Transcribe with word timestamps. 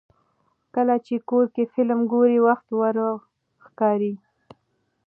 کله 0.75 0.95
چې 1.05 1.15
کور 1.29 1.45
کې 1.55 1.63
فلم 1.73 1.99
ګورو، 2.11 2.37
وخت 2.47 2.67
ورو 2.79 3.09
ښکاري. 3.65 4.13